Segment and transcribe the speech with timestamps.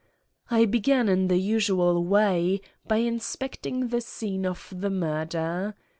[0.49, 5.75] I began, in the usual way, by inspecting the scene of the murder.